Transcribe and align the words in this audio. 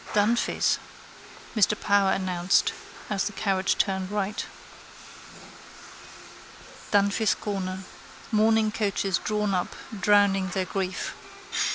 —Dunphy's, 0.15 0.79
Mr 1.55 1.79
Power 1.79 2.11
announced 2.13 2.73
as 3.07 3.25
the 3.25 3.31
carriage 3.33 3.77
turned 3.77 4.09
right. 4.09 4.47
Dunphy's 6.89 7.35
corner. 7.35 7.83
Mourning 8.31 8.71
coaches 8.71 9.19
drawn 9.19 9.53
up, 9.53 9.75
drowning 9.99 10.47
their 10.55 10.65
grief. 10.65 11.13